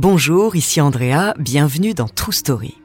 Bonjour, 0.00 0.54
ici 0.54 0.80
Andrea, 0.80 1.34
bienvenue 1.40 1.92
dans 1.92 2.06
True 2.06 2.32
Story. 2.32 2.76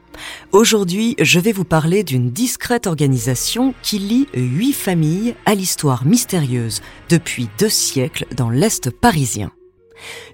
Aujourd'hui, 0.51 1.15
je 1.19 1.39
vais 1.39 1.51
vous 1.51 1.63
parler 1.63 2.03
d'une 2.03 2.31
discrète 2.31 2.87
organisation 2.87 3.75
qui 3.83 3.99
lie 3.99 4.27
huit 4.33 4.73
familles 4.73 5.35
à 5.45 5.53
l'histoire 5.53 6.07
mystérieuse 6.07 6.81
depuis 7.09 7.49
deux 7.59 7.69
siècles 7.69 8.25
dans 8.35 8.49
l'Est 8.49 8.89
parisien. 8.89 9.51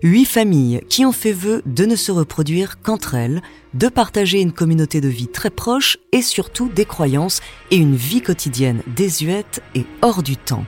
Huit 0.03 0.23
familles 0.23 0.79
qui 0.87 1.05
ont 1.05 1.11
fait 1.11 1.33
vœu 1.33 1.63
de 1.65 1.83
ne 1.85 1.97
se 1.97 2.13
reproduire 2.13 2.81
qu'entre 2.81 3.13
elles, 3.13 3.41
de 3.73 3.89
partager 3.89 4.39
une 4.39 4.53
communauté 4.53 5.01
de 5.01 5.09
vie 5.09 5.27
très 5.27 5.49
proche 5.49 5.97
et 6.13 6.21
surtout 6.21 6.69
des 6.69 6.85
croyances 6.85 7.41
et 7.71 7.75
une 7.75 7.97
vie 7.97 8.21
quotidienne 8.21 8.83
désuète 8.95 9.61
et 9.75 9.85
hors 10.01 10.23
du 10.23 10.37
temps. 10.37 10.65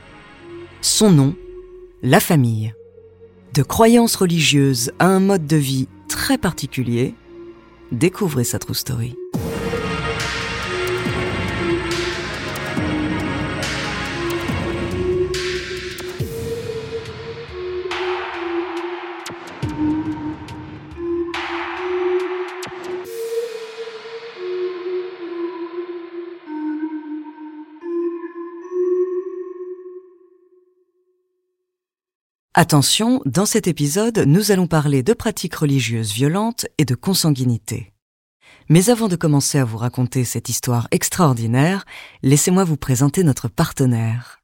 Son 0.82 1.10
nom, 1.10 1.34
la 2.02 2.20
famille. 2.20 2.74
De 3.54 3.62
croyances 3.62 4.16
religieuses 4.16 4.92
à 4.98 5.06
un 5.06 5.20
mode 5.20 5.46
de 5.46 5.56
vie 5.56 5.88
très 6.12 6.36
particulier, 6.36 7.14
découvrez 7.90 8.44
sa 8.44 8.58
true 8.58 8.74
story. 8.74 9.16
Attention, 32.54 33.22
dans 33.24 33.46
cet 33.46 33.66
épisode, 33.66 34.24
nous 34.26 34.50
allons 34.50 34.66
parler 34.66 35.02
de 35.02 35.14
pratiques 35.14 35.54
religieuses 35.54 36.12
violentes 36.12 36.66
et 36.76 36.84
de 36.84 36.94
consanguinité. 36.94 37.94
Mais 38.68 38.90
avant 38.90 39.08
de 39.08 39.16
commencer 39.16 39.58
à 39.58 39.64
vous 39.64 39.78
raconter 39.78 40.26
cette 40.26 40.50
histoire 40.50 40.86
extraordinaire, 40.90 41.86
laissez-moi 42.22 42.64
vous 42.64 42.76
présenter 42.76 43.24
notre 43.24 43.48
partenaire. 43.48 44.40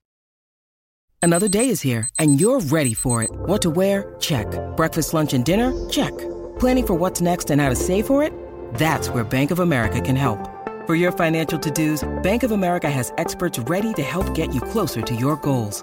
Another 1.22 1.50
day 1.50 1.68
is 1.68 1.84
here 1.84 2.06
and 2.18 2.38
you're 2.40 2.60
ready 2.70 2.94
for 2.94 3.22
it. 3.22 3.28
What 3.46 3.58
to 3.58 3.70
wear? 3.70 4.16
Check. 4.18 4.46
Breakfast, 4.78 5.12
lunch 5.12 5.34
and 5.34 5.44
dinner? 5.44 5.70
Check. 5.90 6.16
Planning 6.58 6.86
for 6.86 6.98
what's 6.98 7.20
next 7.20 7.50
and 7.50 7.60
how 7.60 7.68
to 7.68 7.76
save 7.76 8.06
for 8.06 8.22
it? 8.22 8.32
That's 8.78 9.10
where 9.10 9.22
Bank 9.22 9.50
of 9.50 9.58
America 9.58 10.00
can 10.00 10.16
help. 10.16 10.38
For 10.86 10.94
your 10.94 11.12
financial 11.12 11.58
to-dos, 11.58 12.08
Bank 12.22 12.42
of 12.42 12.52
America 12.52 12.90
has 12.90 13.12
experts 13.18 13.58
ready 13.68 13.92
to 13.92 14.02
help 14.02 14.34
get 14.34 14.54
you 14.54 14.62
closer 14.62 15.02
to 15.02 15.14
your 15.14 15.36
goals. 15.36 15.82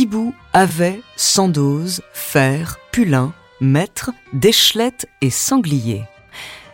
Thibaut 0.00 0.32
avait 0.54 1.02
Sandoz, 1.14 2.00
Fer, 2.14 2.78
Pulin, 2.90 3.34
Maître, 3.60 4.12
Déchelette 4.32 5.06
et 5.20 5.28
Sanglier. 5.28 6.04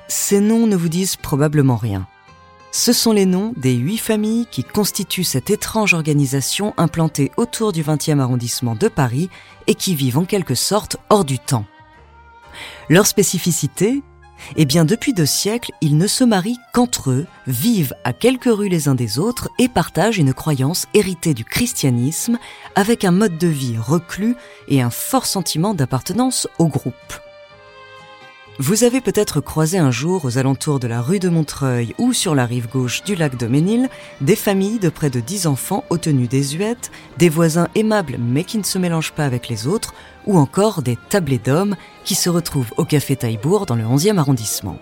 Ces 0.06 0.38
noms 0.38 0.69
ne 0.69 0.76
vous 0.76 0.88
disent 0.88 1.16
probablement 1.16 1.75
rien. 1.75 2.06
Ce 2.70 2.92
sont 2.92 3.10
les 3.10 3.26
noms 3.26 3.53
des 3.56 3.75
huit 3.75 3.98
familles 3.98 4.47
qui 4.48 4.62
constituent 4.62 5.25
cette 5.25 5.50
étrange 5.50 5.92
organisation 5.92 6.72
implantée 6.76 7.32
autour 7.37 7.72
du 7.72 7.82
20e 7.82 8.20
arrondissement 8.20 8.76
de 8.76 8.87
Paris 8.87 9.28
et 9.66 9.75
qui 9.75 9.97
vivent 9.97 10.19
en 10.19 10.25
quelque 10.25 10.54
sorte 10.54 10.97
hors 11.10 11.25
du 11.25 11.41
temps. 11.41 11.66
Leur 12.88 13.08
spécificité 13.08 14.04
eh 14.57 14.65
bien, 14.65 14.85
depuis 14.85 15.13
deux 15.13 15.27
siècles, 15.27 15.73
ils 15.81 15.97
ne 15.97 16.07
se 16.07 16.25
marient 16.25 16.59
qu'entre 16.73 17.11
eux, 17.11 17.27
vivent 17.47 17.95
à 18.05 18.13
quelques 18.13 18.45
rues 18.45 18.69
les 18.69 18.89
uns 18.89 18.95
des 18.95 19.19
autres 19.19 19.49
et 19.59 19.69
partagent 19.69 20.19
une 20.19 20.35
croyance 20.35 20.87
héritée 20.95 21.35
du 21.35 21.45
christianisme 21.45 22.39
avec 22.75 23.05
un 23.05 23.11
mode 23.11 23.39
de 23.39 23.49
vie 23.49 23.77
reclus 23.79 24.37
et 24.69 24.83
un 24.83 24.91
fort 24.91 25.27
sentiment 25.27 25.75
d'appartenance 25.75 26.49
au 26.59 26.69
groupe. 26.69 27.25
Vous 28.59 28.84
avez 28.84 29.03
peut-être 29.03 29.43
croisé 29.43 29.77
un 29.77 29.91
jour 29.91 30.25
aux 30.25 30.39
alentours 30.39 30.81
de 30.81 30.87
la 30.87 31.03
rue 31.03 31.19
de 31.19 31.28
Montreuil 31.28 31.94
ou 31.99 32.15
sur 32.15 32.34
la 32.34 32.47
rive 32.47 32.71
gauche 32.71 33.03
du 33.05 33.15
lac 33.15 33.37
de 33.37 33.47
Ménil 33.47 33.91
des 34.22 34.34
familles 34.34 34.78
de 34.78 34.89
près 34.89 35.11
de 35.11 35.21
dix 35.21 35.47
enfants 35.47 35.84
aux 35.91 35.99
tenues 35.99 36.27
désuètes, 36.27 36.91
des 37.19 37.28
voisins 37.28 37.69
aimables 37.75 38.17
mais 38.19 38.44
qui 38.44 38.56
ne 38.56 38.62
se 38.62 38.78
mélangent 38.78 39.12
pas 39.12 39.27
avec 39.27 39.50
les 39.50 39.67
autres, 39.67 39.93
ou 40.25 40.39
encore 40.39 40.81
des 40.81 40.97
tablés 41.11 41.39
d'hommes 41.39 41.77
qui 42.05 42.15
se 42.15 42.31
retrouvent 42.31 42.72
au 42.78 42.87
café 42.87 43.15
Taillebourg 43.15 43.67
dans 43.67 43.77
le 43.77 43.84
11e 43.84 44.17
arrondissement. 44.17 44.78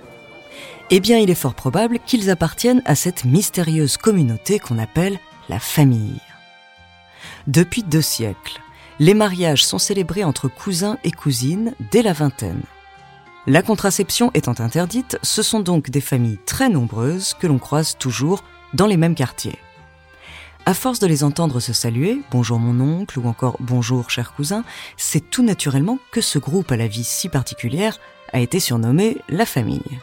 Eh 0.90 1.00
bien, 1.00 1.18
il 1.18 1.28
est 1.28 1.34
fort 1.34 1.54
probable 1.54 1.98
qu'ils 2.06 2.30
appartiennent 2.30 2.82
à 2.84 2.94
cette 2.94 3.24
mystérieuse 3.24 3.96
communauté 3.96 4.60
qu'on 4.60 4.78
appelle 4.78 5.18
la 5.48 5.58
famille. 5.58 6.20
Depuis 7.48 7.82
deux 7.82 8.02
siècles, 8.02 8.60
les 9.00 9.14
mariages 9.14 9.64
sont 9.64 9.78
célébrés 9.78 10.22
entre 10.22 10.46
cousins 10.46 10.98
et 11.02 11.10
cousines 11.10 11.74
dès 11.90 12.02
la 12.02 12.12
vingtaine. 12.12 12.62
La 13.46 13.60
contraception 13.60 14.30
étant 14.32 14.58
interdite, 14.58 15.18
ce 15.22 15.42
sont 15.42 15.60
donc 15.60 15.90
des 15.90 16.00
familles 16.00 16.38
très 16.46 16.70
nombreuses 16.70 17.34
que 17.34 17.46
l'on 17.46 17.58
croise 17.58 17.98
toujours 17.98 18.42
dans 18.72 18.86
les 18.86 18.96
mêmes 18.96 19.14
quartiers. 19.14 19.58
À 20.64 20.72
force 20.72 20.98
de 20.98 21.06
les 21.06 21.24
entendre 21.24 21.60
se 21.60 21.74
saluer, 21.74 22.22
bonjour 22.30 22.58
mon 22.58 22.80
oncle 22.82 23.18
ou 23.18 23.28
encore 23.28 23.58
bonjour 23.60 24.08
cher 24.08 24.32
cousin, 24.32 24.64
c'est 24.96 25.28
tout 25.28 25.42
naturellement 25.42 25.98
que 26.10 26.22
ce 26.22 26.38
groupe 26.38 26.72
à 26.72 26.78
la 26.78 26.86
vie 26.86 27.04
si 27.04 27.28
particulière 27.28 27.98
a 28.32 28.40
été 28.40 28.60
surnommé 28.60 29.18
la 29.28 29.44
famille. 29.44 30.00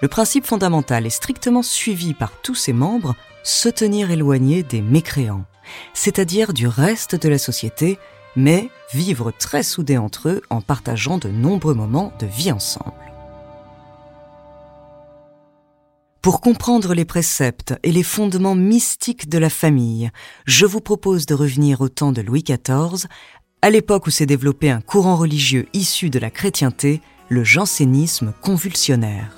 Le 0.00 0.08
principe 0.08 0.46
fondamental 0.46 1.04
est 1.04 1.10
strictement 1.10 1.62
suivi 1.62 2.14
par 2.14 2.32
tous 2.40 2.54
ses 2.54 2.72
membres, 2.72 3.14
se 3.42 3.68
tenir 3.68 4.10
éloigné 4.10 4.62
des 4.62 4.80
mécréants, 4.80 5.44
c'est-à-dire 5.92 6.54
du 6.54 6.66
reste 6.66 7.14
de 7.14 7.28
la 7.28 7.38
société 7.38 7.98
mais 8.36 8.70
vivre 8.92 9.30
très 9.30 9.62
soudés 9.62 9.98
entre 9.98 10.28
eux 10.28 10.42
en 10.50 10.60
partageant 10.60 11.18
de 11.18 11.28
nombreux 11.28 11.74
moments 11.74 12.12
de 12.18 12.26
vie 12.26 12.52
ensemble. 12.52 12.92
Pour 16.22 16.40
comprendre 16.40 16.94
les 16.94 17.04
préceptes 17.04 17.74
et 17.82 17.90
les 17.90 18.04
fondements 18.04 18.54
mystiques 18.54 19.28
de 19.28 19.38
la 19.38 19.50
famille, 19.50 20.10
je 20.46 20.66
vous 20.66 20.80
propose 20.80 21.26
de 21.26 21.34
revenir 21.34 21.80
au 21.80 21.88
temps 21.88 22.12
de 22.12 22.22
Louis 22.22 22.44
XIV, 22.44 23.08
à 23.60 23.70
l'époque 23.70 24.06
où 24.06 24.10
s'est 24.10 24.26
développé 24.26 24.70
un 24.70 24.80
courant 24.80 25.16
religieux 25.16 25.66
issu 25.72 26.10
de 26.10 26.20
la 26.20 26.30
chrétienté, 26.30 27.00
le 27.28 27.42
jansénisme 27.42 28.32
convulsionnaire. 28.40 29.32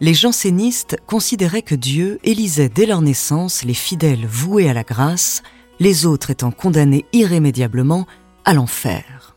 Les 0.00 0.14
jansénistes 0.14 0.96
considéraient 1.06 1.62
que 1.62 1.74
Dieu 1.76 2.18
élisait 2.24 2.70
dès 2.70 2.86
leur 2.86 3.02
naissance 3.02 3.62
les 3.64 3.74
fidèles 3.74 4.26
voués 4.26 4.68
à 4.68 4.72
la 4.74 4.82
grâce 4.82 5.42
les 5.80 6.06
autres 6.06 6.30
étant 6.30 6.50
condamnés 6.50 7.06
irrémédiablement 7.12 8.06
à 8.44 8.54
l'enfer. 8.54 9.36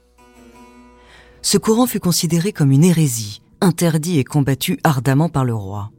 Ce 1.41 1.57
courant 1.57 1.87
fut 1.87 1.99
considéré 1.99 2.51
comme 2.51 2.71
une 2.71 2.83
hérésie, 2.83 3.41
interdit 3.61 4.19
et 4.19 4.23
combattu 4.23 4.77
ardemment 4.83 5.29
par 5.29 5.45
le 5.45 5.55
roi. 5.55 5.91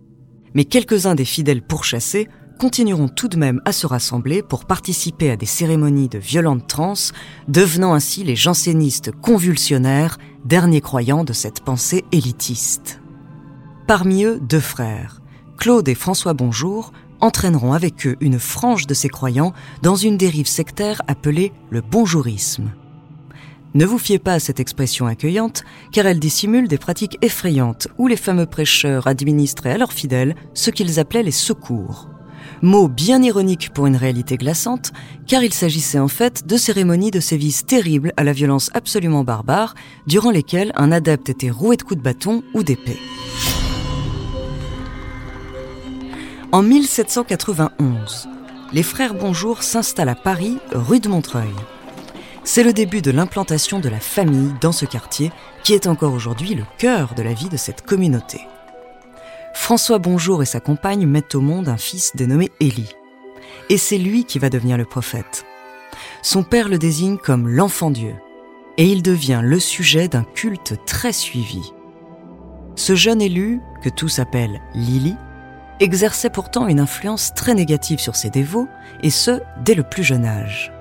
Mais 0.54 0.64
quelques-uns 0.64 1.14
des 1.14 1.24
fidèles 1.24 1.62
pourchassés 1.62 2.28
continueront 2.58 3.08
tout 3.08 3.28
de 3.28 3.36
même 3.36 3.60
à 3.64 3.72
se 3.72 3.86
rassembler 3.86 4.42
pour 4.42 4.64
participer 4.66 5.30
à 5.30 5.36
des 5.36 5.46
cérémonies 5.46 6.08
de 6.08 6.18
violentes 6.18 6.68
transes, 6.68 7.12
devenant 7.48 7.94
ainsi 7.94 8.22
les 8.22 8.36
jansénistes 8.36 9.10
convulsionnaires, 9.10 10.18
derniers 10.44 10.80
croyants 10.80 11.24
de 11.24 11.32
cette 11.32 11.60
pensée 11.60 12.04
élitiste. 12.12 13.00
Parmi 13.86 14.24
eux, 14.24 14.38
deux 14.40 14.60
frères, 14.60 15.20
Claude 15.58 15.88
et 15.88 15.94
François 15.94 16.34
Bonjour, 16.34 16.92
entraîneront 17.20 17.72
avec 17.72 18.06
eux 18.06 18.16
une 18.20 18.38
frange 18.38 18.86
de 18.86 18.94
ces 18.94 19.08
croyants 19.08 19.52
dans 19.82 19.96
une 19.96 20.16
dérive 20.16 20.46
sectaire 20.46 21.02
appelée 21.06 21.52
le 21.70 21.80
bonjourisme. 21.80 22.72
Ne 23.74 23.84
vous 23.84 23.98
fiez 23.98 24.20
pas 24.20 24.34
à 24.34 24.38
cette 24.38 24.60
expression 24.60 25.06
accueillante, 25.06 25.64
car 25.90 26.06
elle 26.06 26.20
dissimule 26.20 26.68
des 26.68 26.78
pratiques 26.78 27.18
effrayantes 27.22 27.88
où 27.98 28.06
les 28.06 28.16
fameux 28.16 28.46
prêcheurs 28.46 29.08
administraient 29.08 29.72
à 29.72 29.78
leurs 29.78 29.92
fidèles 29.92 30.36
ce 30.54 30.70
qu'ils 30.70 31.00
appelaient 31.00 31.24
les 31.24 31.32
secours. 31.32 32.08
Mot 32.62 32.86
bien 32.86 33.20
ironique 33.20 33.70
pour 33.74 33.86
une 33.86 33.96
réalité 33.96 34.36
glaçante, 34.36 34.92
car 35.26 35.42
il 35.42 35.52
s'agissait 35.52 35.98
en 35.98 36.08
fait 36.08 36.46
de 36.46 36.56
cérémonies 36.56 37.10
de 37.10 37.18
sévices 37.20 37.66
terribles 37.66 38.12
à 38.16 38.22
la 38.22 38.32
violence 38.32 38.70
absolument 38.74 39.24
barbare, 39.24 39.74
durant 40.06 40.30
lesquelles 40.30 40.72
un 40.76 40.92
adepte 40.92 41.28
était 41.28 41.50
roué 41.50 41.76
de 41.76 41.82
coups 41.82 41.98
de 41.98 42.04
bâton 42.04 42.44
ou 42.54 42.62
d'épée. 42.62 42.98
En 46.54 46.62
1791, 46.62 48.28
les 48.72 48.84
frères 48.84 49.14
Bonjour 49.14 49.64
s'installent 49.64 50.08
à 50.08 50.14
Paris, 50.14 50.58
rue 50.70 51.00
de 51.00 51.08
Montreuil. 51.08 51.52
C'est 52.44 52.62
le 52.62 52.72
début 52.72 53.02
de 53.02 53.10
l'implantation 53.10 53.80
de 53.80 53.88
la 53.88 53.98
famille 53.98 54.54
dans 54.60 54.70
ce 54.70 54.84
quartier, 54.84 55.32
qui 55.64 55.72
est 55.72 55.88
encore 55.88 56.12
aujourd'hui 56.12 56.54
le 56.54 56.62
cœur 56.78 57.14
de 57.16 57.24
la 57.24 57.32
vie 57.32 57.48
de 57.48 57.56
cette 57.56 57.82
communauté. 57.82 58.46
François 59.52 59.98
Bonjour 59.98 60.44
et 60.44 60.46
sa 60.46 60.60
compagne 60.60 61.08
mettent 61.08 61.34
au 61.34 61.40
monde 61.40 61.68
un 61.68 61.76
fils 61.76 62.14
dénommé 62.14 62.52
Élie. 62.60 62.94
Et 63.68 63.76
c'est 63.76 63.98
lui 63.98 64.24
qui 64.24 64.38
va 64.38 64.48
devenir 64.48 64.76
le 64.76 64.84
prophète. 64.84 65.44
Son 66.22 66.44
père 66.44 66.68
le 66.68 66.78
désigne 66.78 67.18
comme 67.18 67.48
l'enfant 67.48 67.90
Dieu, 67.90 68.14
et 68.78 68.86
il 68.86 69.02
devient 69.02 69.40
le 69.42 69.58
sujet 69.58 70.06
d'un 70.06 70.22
culte 70.22 70.76
très 70.86 71.12
suivi. 71.12 71.72
Ce 72.76 72.94
jeune 72.94 73.22
élu, 73.22 73.58
que 73.82 73.88
tous 73.88 74.20
appellent 74.20 74.60
Lily, 74.76 75.16
exerçait 75.80 76.30
pourtant 76.30 76.68
une 76.68 76.80
influence 76.80 77.32
très 77.34 77.54
négative 77.54 78.00
sur 78.00 78.16
ses 78.16 78.30
dévots, 78.30 78.68
et 79.02 79.10
ce, 79.10 79.40
dès 79.64 79.74
le 79.74 79.82
plus 79.82 80.02
jeune 80.02 80.24
âge. 80.24 80.72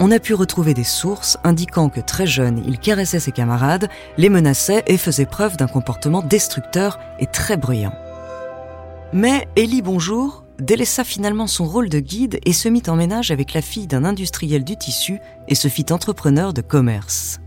On 0.00 0.10
a 0.10 0.18
pu 0.18 0.34
retrouver 0.34 0.74
des 0.74 0.84
sources 0.84 1.38
indiquant 1.44 1.88
que 1.88 2.00
très 2.00 2.26
jeune, 2.26 2.62
il 2.66 2.78
caressait 2.78 3.20
ses 3.20 3.32
camarades, 3.32 3.88
les 4.16 4.28
menaçait 4.28 4.82
et 4.86 4.96
faisait 4.96 5.26
preuve 5.26 5.56
d'un 5.56 5.68
comportement 5.68 6.22
destructeur 6.22 6.98
et 7.20 7.26
très 7.26 7.56
bruyant. 7.56 7.94
Mais 9.12 9.46
Élie 9.56 9.82
Bonjour 9.82 10.42
délaissa 10.58 11.04
finalement 11.04 11.46
son 11.46 11.64
rôle 11.64 11.88
de 11.88 11.98
guide 11.98 12.38
et 12.44 12.52
se 12.52 12.68
mit 12.68 12.82
en 12.86 12.96
ménage 12.96 13.30
avec 13.30 13.52
la 13.52 13.62
fille 13.62 13.86
d'un 13.86 14.04
industriel 14.04 14.64
du 14.64 14.76
tissu 14.76 15.18
et 15.48 15.54
se 15.54 15.68
fit 15.68 15.86
entrepreneur 15.90 16.52
de 16.52 16.62
commerce. 16.62 17.40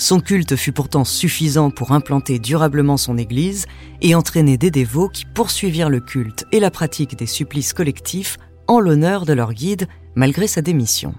Son 0.00 0.20
culte 0.20 0.56
fut 0.56 0.72
pourtant 0.72 1.04
suffisant 1.04 1.70
pour 1.70 1.92
implanter 1.92 2.38
durablement 2.38 2.96
son 2.96 3.18
Église 3.18 3.66
et 4.00 4.14
entraîner 4.14 4.56
des 4.56 4.70
dévots 4.70 5.10
qui 5.10 5.26
poursuivirent 5.26 5.90
le 5.90 6.00
culte 6.00 6.46
et 6.52 6.58
la 6.58 6.70
pratique 6.70 7.18
des 7.18 7.26
supplices 7.26 7.74
collectifs 7.74 8.38
en 8.66 8.80
l'honneur 8.80 9.26
de 9.26 9.34
leur 9.34 9.52
guide 9.52 9.88
malgré 10.14 10.46
sa 10.46 10.62
démission. 10.62 11.14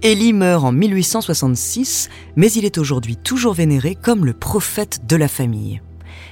Élie 0.00 0.32
meurt 0.32 0.64
en 0.64 0.72
1866, 0.72 2.08
mais 2.36 2.50
il 2.52 2.64
est 2.64 2.78
aujourd'hui 2.78 3.18
toujours 3.18 3.52
vénéré 3.52 3.96
comme 3.96 4.24
le 4.24 4.32
prophète 4.32 5.06
de 5.06 5.16
la 5.16 5.28
famille. 5.28 5.82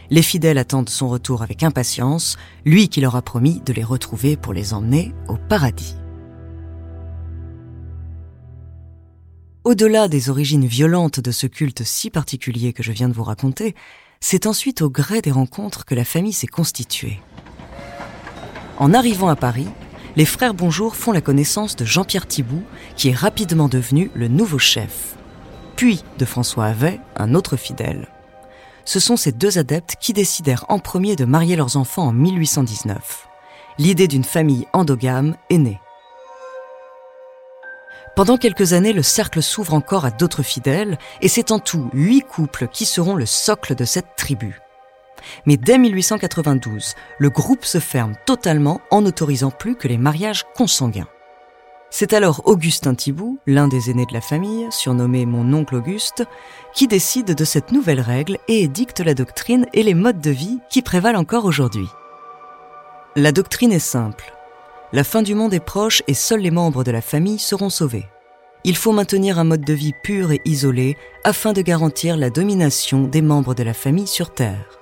Les 0.08 0.22
fidèles 0.22 0.56
attendent 0.56 0.88
son 0.88 1.10
retour 1.10 1.42
avec 1.42 1.62
impatience, 1.62 2.38
lui 2.64 2.88
qui 2.88 3.02
leur 3.02 3.14
a 3.14 3.20
promis 3.20 3.60
de 3.66 3.74
les 3.74 3.84
retrouver 3.84 4.38
pour 4.38 4.54
les 4.54 4.72
emmener 4.72 5.12
au 5.28 5.36
paradis. 5.36 5.96
Au-delà 9.64 10.08
des 10.08 10.28
origines 10.28 10.66
violentes 10.66 11.20
de 11.20 11.30
ce 11.30 11.46
culte 11.46 11.84
si 11.84 12.10
particulier 12.10 12.74
que 12.74 12.82
je 12.82 12.92
viens 12.92 13.08
de 13.08 13.14
vous 13.14 13.24
raconter, 13.24 13.74
c'est 14.20 14.46
ensuite 14.46 14.82
au 14.82 14.90
gré 14.90 15.22
des 15.22 15.30
rencontres 15.30 15.86
que 15.86 15.94
la 15.94 16.04
famille 16.04 16.34
s'est 16.34 16.46
constituée. 16.46 17.18
En 18.76 18.92
arrivant 18.92 19.28
à 19.28 19.36
Paris, 19.36 19.68
les 20.16 20.26
frères 20.26 20.52
Bonjour 20.52 20.96
font 20.96 21.12
la 21.12 21.22
connaissance 21.22 21.76
de 21.76 21.86
Jean-Pierre 21.86 22.26
Thibout, 22.26 22.62
qui 22.94 23.08
est 23.08 23.14
rapidement 23.14 23.68
devenu 23.68 24.10
le 24.14 24.28
nouveau 24.28 24.58
chef, 24.58 25.16
puis 25.76 26.04
de 26.18 26.26
François 26.26 26.66
Havet, 26.66 27.00
un 27.16 27.34
autre 27.34 27.56
fidèle. 27.56 28.08
Ce 28.84 29.00
sont 29.00 29.16
ces 29.16 29.32
deux 29.32 29.56
adeptes 29.56 29.96
qui 29.98 30.12
décidèrent 30.12 30.66
en 30.68 30.78
premier 30.78 31.16
de 31.16 31.24
marier 31.24 31.56
leurs 31.56 31.78
enfants 31.78 32.08
en 32.08 32.12
1819. 32.12 33.28
L'idée 33.78 34.08
d'une 34.08 34.24
famille 34.24 34.66
endogame 34.74 35.36
est 35.48 35.56
née. 35.56 35.80
Pendant 38.16 38.36
quelques 38.36 38.74
années, 38.74 38.92
le 38.92 39.02
cercle 39.02 39.42
s'ouvre 39.42 39.74
encore 39.74 40.04
à 40.04 40.12
d'autres 40.12 40.44
fidèles, 40.44 40.98
et 41.20 41.28
c'est 41.28 41.50
en 41.50 41.58
tout 41.58 41.90
huit 41.92 42.22
couples 42.22 42.68
qui 42.68 42.86
seront 42.86 43.16
le 43.16 43.26
socle 43.26 43.74
de 43.74 43.84
cette 43.84 44.14
tribu. 44.16 44.60
Mais 45.46 45.56
dès 45.56 45.78
1892, 45.78 46.94
le 47.18 47.30
groupe 47.30 47.64
se 47.64 47.80
ferme 47.80 48.14
totalement 48.24 48.80
en 48.90 49.02
n'autorisant 49.02 49.50
plus 49.50 49.74
que 49.74 49.88
les 49.88 49.98
mariages 49.98 50.44
consanguins. 50.54 51.08
C'est 51.90 52.12
alors 52.12 52.42
Augustin 52.44 52.94
Thibault, 52.94 53.38
l'un 53.46 53.68
des 53.68 53.90
aînés 53.90 54.06
de 54.06 54.14
la 54.14 54.20
famille, 54.20 54.66
surnommé 54.70 55.26
mon 55.26 55.52
oncle 55.52 55.76
Auguste, 55.76 56.24
qui 56.72 56.88
décide 56.88 57.34
de 57.34 57.44
cette 57.44 57.72
nouvelle 57.72 58.00
règle 58.00 58.38
et 58.48 58.62
édicte 58.62 59.00
la 59.00 59.14
doctrine 59.14 59.66
et 59.72 59.82
les 59.82 59.94
modes 59.94 60.20
de 60.20 60.30
vie 60.30 60.58
qui 60.70 60.82
prévalent 60.82 61.20
encore 61.20 61.44
aujourd'hui. 61.44 61.86
La 63.16 63.30
doctrine 63.32 63.72
est 63.72 63.78
simple. 63.78 64.33
La 64.94 65.02
fin 65.02 65.22
du 65.22 65.34
monde 65.34 65.52
est 65.52 65.58
proche 65.58 66.04
et 66.06 66.14
seuls 66.14 66.42
les 66.42 66.52
membres 66.52 66.84
de 66.84 66.92
la 66.92 67.00
famille 67.00 67.40
seront 67.40 67.68
sauvés. 67.68 68.06
Il 68.62 68.76
faut 68.76 68.92
maintenir 68.92 69.40
un 69.40 69.44
mode 69.44 69.64
de 69.64 69.72
vie 69.72 69.92
pur 70.04 70.30
et 70.30 70.40
isolé 70.44 70.96
afin 71.24 71.52
de 71.52 71.62
garantir 71.62 72.16
la 72.16 72.30
domination 72.30 73.02
des 73.02 73.20
membres 73.20 73.56
de 73.56 73.64
la 73.64 73.74
famille 73.74 74.06
sur 74.06 74.32
Terre. 74.32 74.78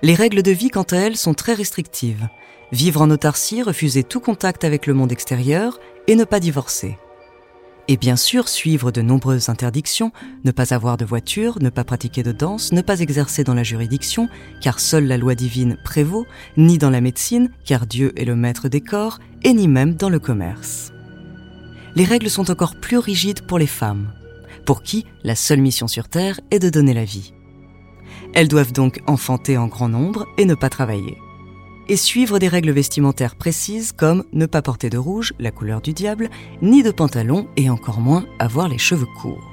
Les 0.00 0.14
règles 0.14 0.42
de 0.42 0.52
vie, 0.52 0.70
quant 0.70 0.86
à 0.90 0.96
elles, 0.96 1.18
sont 1.18 1.34
très 1.34 1.52
restrictives. 1.52 2.30
Vivre 2.72 3.02
en 3.02 3.10
autarcie, 3.10 3.62
refuser 3.62 4.04
tout 4.04 4.20
contact 4.20 4.64
avec 4.64 4.86
le 4.86 4.94
monde 4.94 5.12
extérieur 5.12 5.80
et 6.06 6.16
ne 6.16 6.24
pas 6.24 6.40
divorcer. 6.40 6.96
Et 7.88 7.96
bien 7.96 8.16
sûr, 8.16 8.48
suivre 8.48 8.92
de 8.92 9.02
nombreuses 9.02 9.48
interdictions, 9.48 10.12
ne 10.44 10.52
pas 10.52 10.72
avoir 10.72 10.96
de 10.96 11.04
voiture, 11.04 11.58
ne 11.60 11.68
pas 11.68 11.82
pratiquer 11.82 12.22
de 12.22 12.30
danse, 12.30 12.72
ne 12.72 12.80
pas 12.80 13.00
exercer 13.00 13.42
dans 13.42 13.54
la 13.54 13.64
juridiction, 13.64 14.28
car 14.60 14.78
seule 14.78 15.06
la 15.06 15.18
loi 15.18 15.34
divine 15.34 15.76
prévaut, 15.82 16.26
ni 16.56 16.78
dans 16.78 16.90
la 16.90 17.00
médecine, 17.00 17.50
car 17.64 17.86
Dieu 17.86 18.12
est 18.16 18.24
le 18.24 18.36
maître 18.36 18.68
des 18.68 18.80
corps, 18.80 19.18
et 19.42 19.52
ni 19.52 19.66
même 19.66 19.94
dans 19.94 20.08
le 20.08 20.20
commerce. 20.20 20.92
Les 21.96 22.04
règles 22.04 22.30
sont 22.30 22.50
encore 22.50 22.76
plus 22.76 22.98
rigides 22.98 23.42
pour 23.42 23.58
les 23.58 23.66
femmes, 23.66 24.12
pour 24.64 24.82
qui 24.82 25.04
la 25.24 25.34
seule 25.34 25.60
mission 25.60 25.88
sur 25.88 26.08
Terre 26.08 26.40
est 26.52 26.60
de 26.60 26.70
donner 26.70 26.94
la 26.94 27.04
vie. 27.04 27.34
Elles 28.32 28.48
doivent 28.48 28.72
donc 28.72 29.00
enfanter 29.08 29.58
en 29.58 29.66
grand 29.66 29.88
nombre 29.88 30.26
et 30.38 30.44
ne 30.44 30.54
pas 30.54 30.70
travailler. 30.70 31.18
Et 31.88 31.96
suivre 31.96 32.38
des 32.38 32.48
règles 32.48 32.70
vestimentaires 32.70 33.36
précises 33.36 33.92
comme 33.92 34.24
ne 34.32 34.46
pas 34.46 34.62
porter 34.62 34.90
de 34.90 34.98
rouge, 34.98 35.34
la 35.38 35.50
couleur 35.50 35.80
du 35.80 35.92
diable, 35.92 36.30
ni 36.62 36.82
de 36.82 36.90
pantalon 36.90 37.48
et 37.56 37.70
encore 37.70 38.00
moins 38.00 38.24
avoir 38.38 38.68
les 38.68 38.78
cheveux 38.78 39.08
courts. 39.20 39.50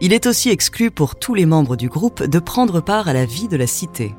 Il 0.00 0.12
est 0.12 0.26
aussi 0.26 0.50
exclu 0.50 0.90
pour 0.90 1.16
tous 1.16 1.34
les 1.34 1.46
membres 1.46 1.76
du 1.76 1.88
groupe 1.88 2.22
de 2.22 2.38
prendre 2.38 2.80
part 2.80 3.08
à 3.08 3.12
la 3.12 3.24
vie 3.24 3.48
de 3.48 3.56
la 3.56 3.66
cité, 3.66 4.14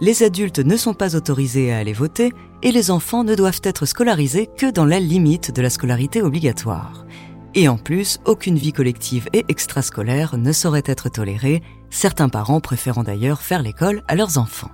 les 0.00 0.22
adultes 0.22 0.58
ne 0.58 0.76
sont 0.76 0.92
pas 0.92 1.16
autorisés 1.16 1.72
à 1.72 1.78
aller 1.78 1.94
voter 1.94 2.32
et 2.62 2.70
les 2.70 2.90
enfants 2.90 3.24
ne 3.24 3.34
doivent 3.34 3.62
être 3.62 3.86
scolarisés 3.86 4.46
que 4.46 4.70
dans 4.70 4.84
la 4.84 5.00
limite 5.00 5.54
de 5.54 5.62
la 5.62 5.70
scolarité 5.70 6.20
obligatoire. 6.20 7.06
Et 7.54 7.66
en 7.68 7.78
plus, 7.78 8.18
aucune 8.26 8.58
vie 8.58 8.74
collective 8.74 9.28
et 9.32 9.46
extrascolaire 9.48 10.36
ne 10.36 10.52
saurait 10.52 10.82
être 10.84 11.08
tolérée, 11.08 11.62
certains 11.88 12.28
parents 12.28 12.60
préférant 12.60 13.04
d'ailleurs 13.04 13.40
faire 13.40 13.62
l'école 13.62 14.02
à 14.06 14.14
leurs 14.14 14.36
enfants. 14.36 14.70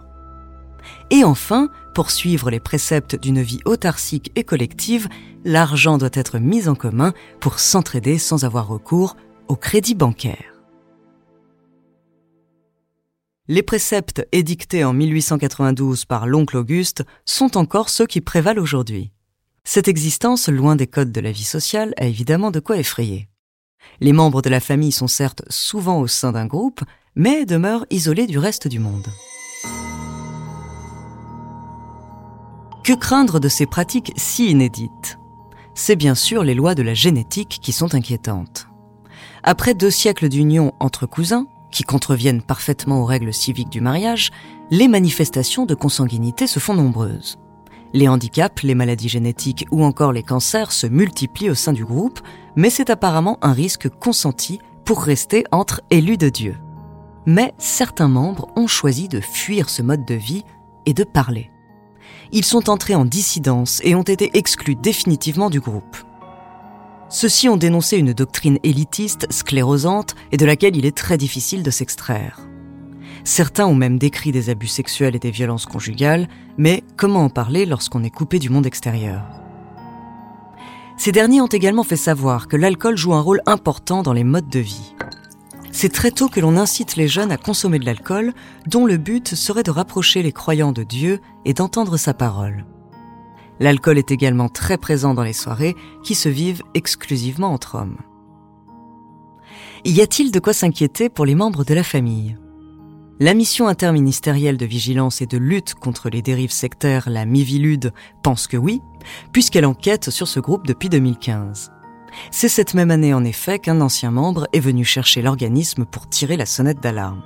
Et 1.12 1.24
enfin, 1.24 1.68
pour 1.94 2.10
suivre 2.10 2.50
les 2.50 2.58
préceptes 2.58 3.16
d'une 3.16 3.42
vie 3.42 3.60
autarcique 3.66 4.32
et 4.34 4.44
collective, 4.44 5.08
l'argent 5.44 5.98
doit 5.98 6.08
être 6.14 6.38
mis 6.38 6.68
en 6.68 6.74
commun 6.74 7.12
pour 7.38 7.58
s'entraider 7.58 8.16
sans 8.16 8.46
avoir 8.46 8.66
recours 8.66 9.18
au 9.46 9.54
crédit 9.54 9.94
bancaire. 9.94 10.54
Les 13.46 13.62
préceptes 13.62 14.26
édictés 14.32 14.84
en 14.84 14.94
1892 14.94 16.06
par 16.06 16.26
l'oncle 16.26 16.56
Auguste 16.56 17.04
sont 17.26 17.58
encore 17.58 17.90
ceux 17.90 18.06
qui 18.06 18.22
prévalent 18.22 18.62
aujourd'hui. 18.62 19.12
Cette 19.64 19.88
existence, 19.88 20.48
loin 20.48 20.76
des 20.76 20.86
codes 20.86 21.12
de 21.12 21.20
la 21.20 21.30
vie 21.30 21.44
sociale, 21.44 21.92
a 21.98 22.06
évidemment 22.06 22.50
de 22.50 22.60
quoi 22.60 22.78
effrayer. 22.78 23.28
Les 24.00 24.14
membres 24.14 24.40
de 24.40 24.48
la 24.48 24.60
famille 24.60 24.92
sont 24.92 25.08
certes 25.08 25.42
souvent 25.50 26.00
au 26.00 26.06
sein 26.06 26.32
d'un 26.32 26.46
groupe, 26.46 26.80
mais 27.16 27.44
demeurent 27.44 27.84
isolés 27.90 28.26
du 28.26 28.38
reste 28.38 28.66
du 28.66 28.78
monde. 28.78 29.08
Que 32.82 32.94
craindre 32.94 33.38
de 33.38 33.48
ces 33.48 33.66
pratiques 33.66 34.12
si 34.16 34.50
inédites? 34.50 35.20
C'est 35.72 35.94
bien 35.94 36.16
sûr 36.16 36.42
les 36.42 36.54
lois 36.54 36.74
de 36.74 36.82
la 36.82 36.94
génétique 36.94 37.60
qui 37.62 37.70
sont 37.70 37.94
inquiétantes. 37.94 38.66
Après 39.44 39.74
deux 39.74 39.90
siècles 39.90 40.28
d'union 40.28 40.72
entre 40.80 41.06
cousins, 41.06 41.46
qui 41.70 41.84
contreviennent 41.84 42.42
parfaitement 42.42 43.00
aux 43.00 43.04
règles 43.04 43.32
civiques 43.32 43.70
du 43.70 43.80
mariage, 43.80 44.32
les 44.72 44.88
manifestations 44.88 45.64
de 45.64 45.76
consanguinité 45.76 46.48
se 46.48 46.58
font 46.58 46.74
nombreuses. 46.74 47.38
Les 47.92 48.08
handicaps, 48.08 48.64
les 48.64 48.74
maladies 48.74 49.08
génétiques 49.08 49.66
ou 49.70 49.84
encore 49.84 50.12
les 50.12 50.24
cancers 50.24 50.72
se 50.72 50.88
multiplient 50.88 51.50
au 51.50 51.54
sein 51.54 51.72
du 51.72 51.84
groupe, 51.84 52.20
mais 52.56 52.68
c'est 52.68 52.90
apparemment 52.90 53.38
un 53.42 53.52
risque 53.52 53.88
consenti 53.88 54.58
pour 54.84 55.04
rester 55.04 55.44
entre 55.52 55.82
élus 55.90 56.18
de 56.18 56.30
Dieu. 56.30 56.56
Mais 57.26 57.54
certains 57.58 58.08
membres 58.08 58.48
ont 58.56 58.66
choisi 58.66 59.06
de 59.06 59.20
fuir 59.20 59.68
ce 59.70 59.82
mode 59.82 60.04
de 60.04 60.14
vie 60.16 60.42
et 60.84 60.94
de 60.94 61.04
parler. 61.04 61.52
Ils 62.34 62.46
sont 62.46 62.70
entrés 62.70 62.94
en 62.94 63.04
dissidence 63.04 63.82
et 63.84 63.94
ont 63.94 64.02
été 64.02 64.30
exclus 64.32 64.74
définitivement 64.74 65.50
du 65.50 65.60
groupe. 65.60 65.98
Ceux-ci 67.10 67.50
ont 67.50 67.58
dénoncé 67.58 67.98
une 67.98 68.14
doctrine 68.14 68.58
élitiste, 68.62 69.30
sclérosante 69.30 70.14
et 70.32 70.38
de 70.38 70.46
laquelle 70.46 70.74
il 70.74 70.86
est 70.86 70.96
très 70.96 71.18
difficile 71.18 71.62
de 71.62 71.70
s'extraire. 71.70 72.40
Certains 73.24 73.66
ont 73.66 73.74
même 73.74 73.98
décrit 73.98 74.32
des 74.32 74.48
abus 74.48 74.66
sexuels 74.66 75.14
et 75.14 75.18
des 75.18 75.30
violences 75.30 75.66
conjugales, 75.66 76.26
mais 76.56 76.82
comment 76.96 77.24
en 77.24 77.28
parler 77.28 77.66
lorsqu'on 77.66 78.02
est 78.02 78.10
coupé 78.10 78.38
du 78.38 78.48
monde 78.48 78.66
extérieur? 78.66 79.22
Ces 80.96 81.12
derniers 81.12 81.42
ont 81.42 81.48
également 81.48 81.84
fait 81.84 81.96
savoir 81.96 82.48
que 82.48 82.56
l'alcool 82.56 82.96
joue 82.96 83.12
un 83.12 83.20
rôle 83.20 83.42
important 83.44 84.02
dans 84.02 84.14
les 84.14 84.24
modes 84.24 84.48
de 84.48 84.60
vie. 84.60 84.94
C'est 85.72 85.92
très 85.92 86.10
tôt 86.10 86.28
que 86.28 86.38
l'on 86.38 86.58
incite 86.58 86.96
les 86.96 87.08
jeunes 87.08 87.32
à 87.32 87.38
consommer 87.38 87.78
de 87.78 87.86
l'alcool, 87.86 88.34
dont 88.66 88.86
le 88.86 88.98
but 88.98 89.34
serait 89.34 89.62
de 89.62 89.70
rapprocher 89.70 90.22
les 90.22 90.30
croyants 90.30 90.72
de 90.72 90.82
Dieu 90.82 91.18
et 91.46 91.54
d'entendre 91.54 91.96
sa 91.96 92.12
parole. 92.12 92.66
L'alcool 93.58 93.96
est 93.96 94.10
également 94.10 94.50
très 94.50 94.76
présent 94.76 95.14
dans 95.14 95.22
les 95.22 95.32
soirées 95.32 95.74
qui 96.04 96.14
se 96.14 96.28
vivent 96.28 96.62
exclusivement 96.74 97.52
entre 97.52 97.76
hommes. 97.76 97.96
Y 99.84 100.00
a-t-il 100.02 100.30
de 100.30 100.40
quoi 100.40 100.52
s'inquiéter 100.52 101.08
pour 101.08 101.24
les 101.24 101.34
membres 101.34 101.64
de 101.64 101.74
la 101.74 101.82
famille? 101.82 102.36
La 103.18 103.34
mission 103.34 103.66
interministérielle 103.66 104.56
de 104.56 104.66
vigilance 104.66 105.22
et 105.22 105.26
de 105.26 105.38
lutte 105.38 105.74
contre 105.74 106.10
les 106.10 106.22
dérives 106.22 106.52
sectaires, 106.52 107.08
la 107.08 107.24
Mivilude, 107.24 107.92
pense 108.22 108.46
que 108.46 108.56
oui, 108.56 108.80
puisqu'elle 109.32 109.66
enquête 109.66 110.10
sur 110.10 110.28
ce 110.28 110.40
groupe 110.40 110.66
depuis 110.66 110.88
2015. 110.88 111.70
C'est 112.30 112.48
cette 112.48 112.74
même 112.74 112.90
année 112.90 113.14
en 113.14 113.24
effet 113.24 113.58
qu'un 113.58 113.80
ancien 113.80 114.10
membre 114.10 114.46
est 114.52 114.60
venu 114.60 114.84
chercher 114.84 115.22
l'organisme 115.22 115.84
pour 115.84 116.08
tirer 116.08 116.36
la 116.36 116.46
sonnette 116.46 116.80
d'alarme. 116.80 117.22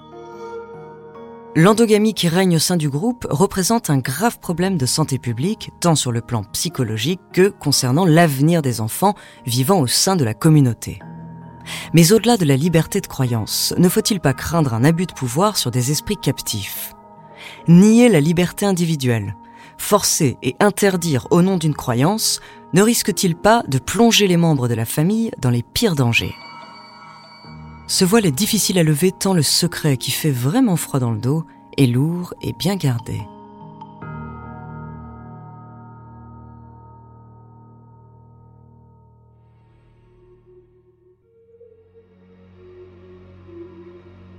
L'endogamie 1.58 2.12
qui 2.12 2.28
règne 2.28 2.56
au 2.56 2.58
sein 2.58 2.76
du 2.76 2.90
groupe 2.90 3.26
représente 3.30 3.88
un 3.88 3.96
grave 3.96 4.38
problème 4.40 4.76
de 4.76 4.84
santé 4.84 5.18
publique, 5.18 5.70
tant 5.80 5.94
sur 5.94 6.12
le 6.12 6.20
plan 6.20 6.44
psychologique 6.52 7.20
que 7.32 7.48
concernant 7.48 8.04
l'avenir 8.04 8.60
des 8.60 8.82
enfants 8.82 9.14
vivant 9.46 9.80
au 9.80 9.86
sein 9.86 10.16
de 10.16 10.24
la 10.24 10.34
communauté. 10.34 10.98
Mais 11.94 12.12
au-delà 12.12 12.36
de 12.36 12.44
la 12.44 12.56
liberté 12.56 13.00
de 13.00 13.06
croyance, 13.06 13.72
ne 13.78 13.88
faut-il 13.88 14.20
pas 14.20 14.34
craindre 14.34 14.74
un 14.74 14.84
abus 14.84 15.06
de 15.06 15.14
pouvoir 15.14 15.56
sur 15.56 15.70
des 15.70 15.90
esprits 15.90 16.18
captifs? 16.18 16.92
Nier 17.68 18.10
la 18.10 18.20
liberté 18.20 18.66
individuelle, 18.66 19.34
forcer 19.78 20.36
et 20.42 20.56
interdire 20.60 21.26
au 21.30 21.42
nom 21.42 21.56
d'une 21.56 21.74
croyance, 21.74 22.40
ne 22.76 22.82
risque-t-il 22.82 23.34
pas 23.34 23.62
de 23.68 23.78
plonger 23.78 24.26
les 24.26 24.36
membres 24.36 24.68
de 24.68 24.74
la 24.74 24.84
famille 24.84 25.30
dans 25.40 25.48
les 25.48 25.62
pires 25.62 25.94
dangers? 25.94 26.34
Ce 27.86 28.04
voile 28.04 28.26
est 28.26 28.30
difficile 28.30 28.78
à 28.78 28.82
lever 28.82 29.12
tant 29.12 29.32
le 29.32 29.40
secret 29.40 29.96
qui 29.96 30.10
fait 30.10 30.30
vraiment 30.30 30.76
froid 30.76 31.00
dans 31.00 31.10
le 31.10 31.18
dos 31.18 31.46
est 31.78 31.86
lourd 31.86 32.34
et 32.42 32.52
bien 32.52 32.76
gardé. 32.76 33.22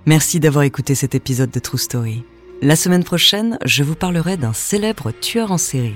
Merci 0.05 0.39
d'avoir 0.39 0.63
écouté 0.63 0.93
cet 0.93 1.15
épisode 1.15 1.49
de 1.49 1.57
True 1.57 1.79
Story. 1.79 2.23
La 2.61 2.75
semaine 2.75 3.03
prochaine, 3.03 3.57
je 3.65 3.81
vous 3.81 3.95
parlerai 3.95 4.37
d'un 4.37 4.53
célèbre 4.53 5.09
tueur 5.09 5.51
en 5.51 5.57
série. 5.57 5.95